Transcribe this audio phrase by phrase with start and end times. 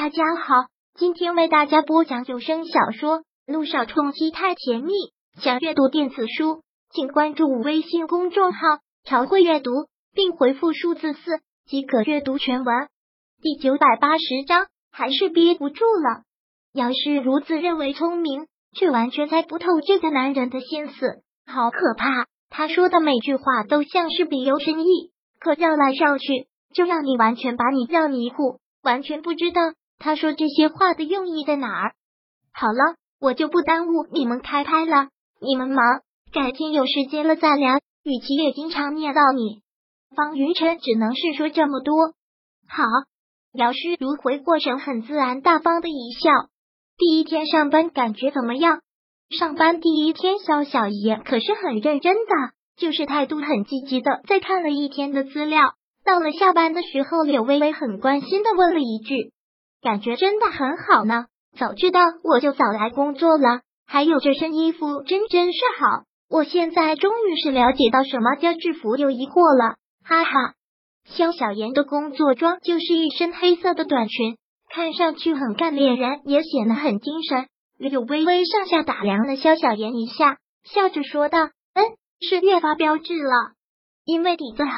[0.00, 0.54] 大家好，
[0.94, 4.92] 今天为大家播讲有声小说《路上冲击太甜蜜》。
[5.42, 8.60] 想阅读电子书，请关注微信公众号
[9.02, 9.72] “朝会阅读”，
[10.14, 12.86] 并回复数字四即可阅读全文。
[13.42, 16.22] 第九百八十章，还是憋不住了。
[16.72, 18.46] 姚是如此认为聪明，
[18.76, 22.26] 却完全猜不透这个男人的心思，好可怕！
[22.50, 25.10] 他说的每句话都像是别有深意，
[25.40, 29.60] 可绕来绕去，就让你完全把你绕迷糊，完全不知道。
[29.98, 31.94] 他说这些话的用意在哪儿？
[32.52, 35.08] 好了，我就不耽误你们开拍了，
[35.40, 36.00] 你们忙，
[36.32, 37.78] 改天有时间了再聊。
[38.04, 39.62] 雨琦也经常念叨你，
[40.16, 42.14] 方云晨只能是说这么多。
[42.66, 42.84] 好，
[43.52, 46.30] 姚诗如回过神，很自然大方的一笑。
[46.96, 48.80] 第一天上班感觉怎么样？
[49.38, 52.32] 上班第一天，肖小爷可是很认真的，
[52.76, 55.74] 就是态度很积极的，在看了一天的资料。
[56.04, 59.32] 到了下班的时候，柳微微很关心的问了一句。
[59.80, 63.60] 感觉真的很好呢，早知道我就早来工作了。
[63.86, 70.54] 还有这身衣服真真是好，我现在终于是了解到什么叫制服有疑惑了，哈哈。
[71.04, 74.36] 肖小妍的工作装就是一身黑色的短裙，
[74.68, 77.46] 看上去很干练，人也显得很精神。
[77.78, 81.38] 柳微微上下打量了肖小妍一下，笑着说道
[81.72, 81.82] ：“嗯，
[82.20, 83.52] 是越发标致了，
[84.04, 84.72] 因为底子好。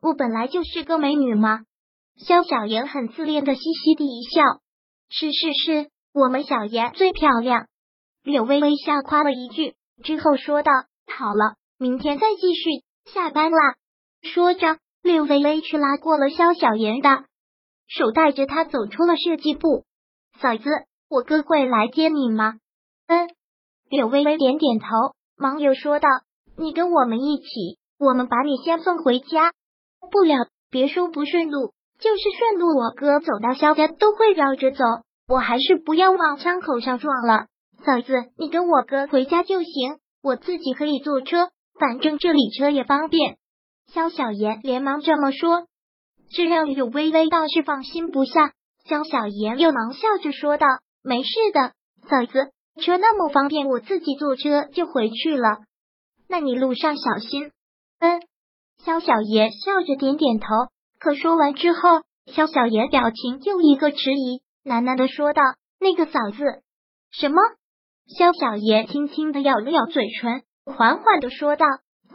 [0.00, 1.60] 我本来就是个美女嘛。”
[2.16, 4.42] 肖小妍很自恋的嘻嘻地一笑，
[5.08, 7.66] 是是是，我们小妍最漂亮。
[8.22, 10.70] 柳微微笑夸了一句之后说道
[11.12, 13.74] ：“好了，明天再继续，下班啦。”
[14.22, 17.24] 说着，柳微微去拉过了肖小妍的
[17.88, 19.84] 手，带着她走出了设计部。
[20.40, 20.70] 嫂子，
[21.10, 22.54] 我哥会来接你吗？
[23.06, 23.28] 嗯。
[23.90, 24.86] 柳微微点点头，
[25.36, 26.08] 忙又说道
[26.56, 29.52] ：“你跟我们一起，我们把你先送回家。
[30.10, 34.84] 不了，别说不顺路。”就是顺路，我哥走到肖家都会绕着走，
[35.28, 37.46] 我还是不要往枪口上撞了。
[37.84, 43.36] 嫂子，你跟我哥回家就行，我自己可以坐车，反正这里车也方便。
[43.92, 45.66] 肖小妍连忙这么说，
[46.30, 48.52] 这让柳微微倒是放心不下。
[48.84, 50.66] 肖小妍又忙笑着说道
[51.02, 51.72] ：“没事的，
[52.08, 52.50] 嫂子，
[52.82, 55.58] 车那么方便，我自己坐车就回去了。
[56.28, 57.50] 那你路上小心。”
[58.00, 58.20] 嗯，
[58.84, 60.46] 肖小妍笑着点点头。
[61.04, 62.00] 可说完之后，
[62.32, 65.42] 肖小爷表情又一个迟疑，喃喃的说道
[65.78, 66.62] ：“那个嫂子，
[67.10, 67.36] 什么？”
[68.08, 71.66] 肖小爷轻轻的咬了咬嘴唇，缓缓的说道：“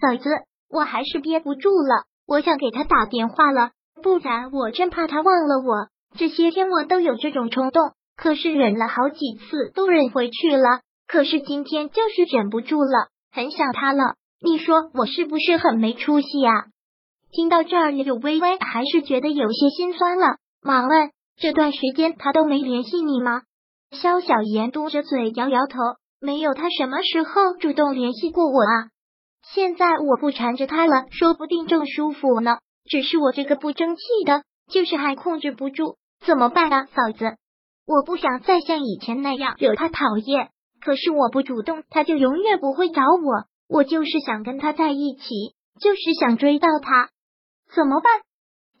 [0.00, 0.30] 嫂子，
[0.70, 3.72] 我还是憋不住了，我想给他打电话了，
[4.02, 5.88] 不然我真怕他忘了我。
[6.16, 14.14] 这些天我都有这种冲动，可是忍了好几次都忍回去了，可是今天就是忍不住了，很想他了。
[14.40, 16.68] 你说我是不是很没出息呀？”
[17.30, 23.42] 听到这儿，柳微微还是觉得有些心酸了，忙问：“这段时间他都没联系你吗？”
[23.92, 25.78] 肖小妍嘟着嘴摇摇头
[26.20, 28.88] ：“没有，他什么时候主动联系过我啊？
[29.54, 32.58] 现在我不缠着他了，说不定正舒服呢。
[32.84, 37.36] 只是我这个不争气的，就是还控制不住，怎么办啊，嫂子？
[37.86, 40.48] 我不想再像以前那样惹他讨厌，
[40.82, 43.44] 可是我不主动，他就永远不会找我。
[43.68, 47.10] 我就是想跟他在一起，就是想追到他。”
[47.74, 48.12] 怎么办？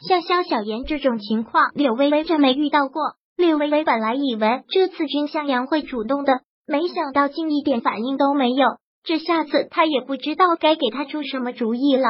[0.00, 3.14] 像肖小妍这种情况，柳微微真没遇到过。
[3.36, 8.66] 柳微微本来以为这次君向阳会主动的，没想到竟一点反应都没有。
[9.04, 12.08] 这下子他也不知道该给他出什么主意了。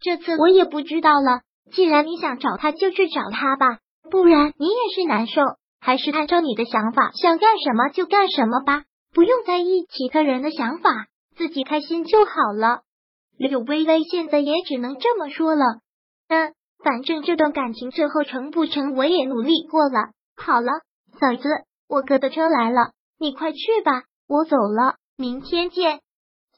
[0.00, 1.42] 这次我也不知道了。
[1.72, 3.78] 既然你想找他，就去找他吧。
[4.10, 5.42] 不然你也是难受。
[5.80, 11.06] 还是按照你的想法，想干什么就干什么吧，不用在意其他人的想法，
[11.36, 12.82] 自己开心就好了。
[13.36, 15.81] 柳微微现在也只能这么说了。
[16.32, 20.12] 嗯，反正这段感情最后成不成，我也努力过了。
[20.34, 20.72] 好了，
[21.20, 21.46] 嫂子，
[21.88, 26.00] 我哥的车来了，你快去吧，我走了，明天见。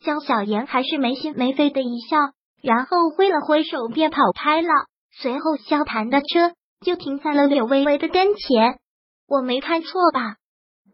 [0.00, 2.18] 江小妍还是没心没肺的一笑，
[2.62, 4.68] 然后挥了挥手便跑开了。
[5.10, 8.78] 随后，萧谈的车就停在了柳微微的跟前。
[9.26, 10.36] 我没看错吧？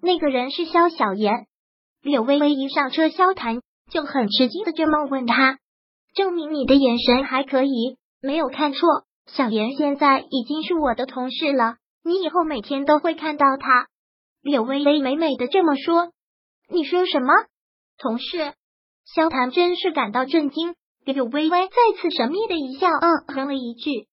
[0.00, 1.46] 那个人是萧小妍。
[2.00, 3.60] 柳微微一上车，萧谈
[3.90, 5.58] 就很吃惊的这么问他，
[6.14, 7.99] 证明你的眼神还可以。
[8.22, 8.81] 没有看错，
[9.26, 11.76] 小妍现在已经是我的同事了。
[12.05, 13.88] 你以后每天都会看到他。
[14.43, 16.12] 柳微微美美的这么说。
[16.69, 17.32] 你说什么？
[17.99, 18.52] 同事？
[19.05, 20.75] 萧谭真是感到震惊。
[21.05, 24.06] 柳微微再次神秘的一笑，嗯，哼了一句。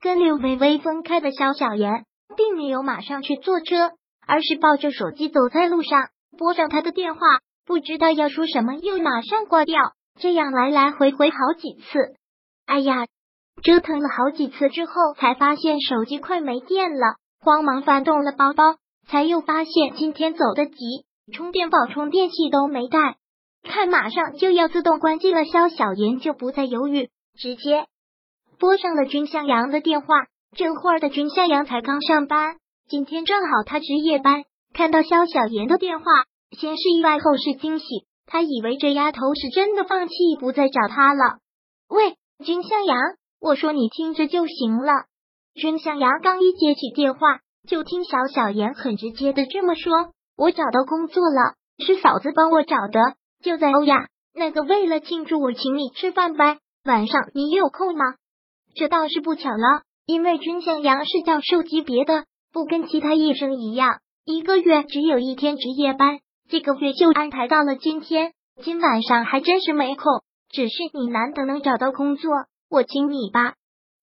[0.00, 2.06] 跟柳微微分开的萧小妍，
[2.36, 3.92] 并没有马上去坐车，
[4.26, 7.20] 而是抱着手机走在路上，拨上他的电话，
[7.66, 12.16] 不知道要说什么，又马上挂掉，这样来来回回好几次。
[12.66, 13.06] 哎呀！
[13.62, 18.76] 折腾了好几次之后，才发现手机快没电了，慌忙翻动了包包，
[19.08, 20.74] 才又发现今天走得急，
[21.32, 23.16] 充电宝、充电器都没带。
[23.62, 27.86] 看马上就要自动关机了，肖小妍就不再犹豫，直接
[28.58, 30.16] 拨上了君向阳的电话。
[30.56, 32.56] 这会儿的君向阳才刚上班，
[32.88, 34.44] 今天正好他值夜班。
[34.72, 36.04] 看到肖小妍的电话，
[36.58, 37.84] 先是意外，后是惊喜。
[38.26, 41.38] 他以为这丫头是真的放弃不再找他了。
[41.88, 42.96] 喂，君向阳，
[43.40, 44.92] 我说你听着就行了。
[45.54, 58.04] 君向阳刚一接起电话，就听小小妍很直接的这么说：“我找到工作了，是嫂子帮我找的。”就在欧亚，那个为了庆祝我请你吃饭呗，晚上你有空吗？
[58.74, 66.20] 这倒是不巧了，因为君向阳是教授级别的，不跟其他医生一样，一个月只有一天值夜班，
[66.50, 68.32] 这个月就安排到了今天。
[68.62, 70.04] 今晚上还真是没空，
[70.50, 72.30] 只是你难得能找到工作，
[72.70, 73.54] 我请你吧。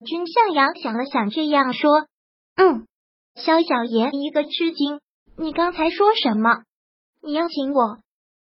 [0.04, 2.06] 君向阳想了想，这样说
[2.54, 2.86] ：“嗯。”
[3.34, 5.00] 肖小妍一个吃惊，
[5.36, 6.64] 你刚才说什么？
[7.22, 7.98] 你要请我？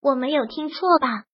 [0.01, 1.25] 我没有听错吧？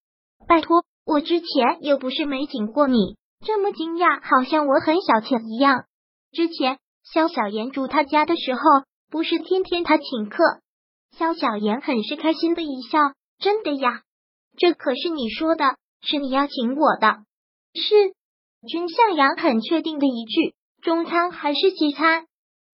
[0.47, 5.85] 拜托，我之前又不是没请过你，这么惊讶，好像我很小气一样。
[6.31, 8.61] 之前肖小妍住他家的时候，
[9.09, 10.43] 不是天天他请客。
[11.17, 12.99] 肖小妍很是开心的一笑，
[13.39, 14.01] 真的呀？
[14.57, 17.23] 这可是你说的，是你要请我的。
[17.73, 18.13] 是
[18.67, 22.25] 君向阳很确定的一句：中餐还是西餐？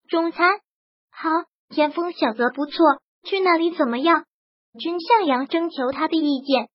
[0.08, 0.60] 中餐。
[1.12, 1.30] 好，
[1.70, 2.74] 天风小泽不错，
[3.24, 4.24] 去那里怎么样？
[4.80, 6.70] 君向阳征求他的意见，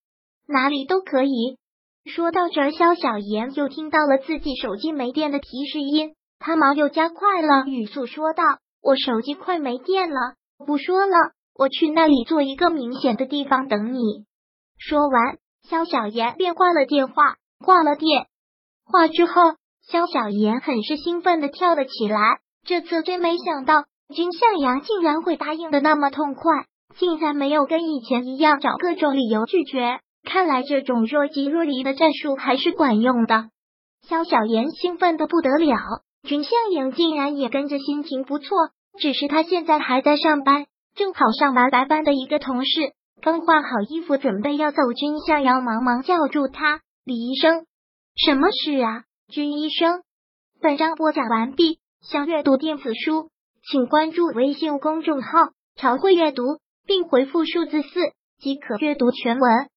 [0.46, 1.58] 哪里都可以。
[2.04, 8.44] 说到这儿，肖小妍又听到了自己手机没电的提示音，他忙又加快了语速说道
[8.82, 10.34] ：“我手机快没电了，
[10.66, 11.16] 不说了，
[11.54, 14.26] 我去那里做一个明显的地方等你。”
[14.78, 18.28] 说完，肖小妍便挂了电话，挂了电
[18.90, 19.54] 话之后，
[19.86, 22.18] 肖小妍很是兴奋的跳了起来。
[22.64, 23.84] 这次真没想到，
[24.14, 26.42] 君向阳竟然会答应的那么痛快。
[26.98, 33.50] 竟然没有跟以前一样找各种理由拒绝，看来这种若即若离的战术还是管用的。
[34.08, 35.76] 肖小妍兴奋的不得了，
[36.22, 38.56] 君向阳竟然也跟着心情不错。
[38.98, 47.66] 只是他现在还在上班，正好上完白班的一个同事刚换好衣服准备要走，君向阳忙忙叫住他：“李医生，
[48.16, 50.02] 什么事啊？”君医生，
[50.60, 51.78] 本章播讲完毕。
[52.00, 53.30] 想阅读电子书，
[53.70, 55.28] 请关注微信公众号
[55.76, 56.42] “朝会阅读”。
[56.86, 57.88] 并回复数字四
[58.38, 59.68] 即可阅读全文。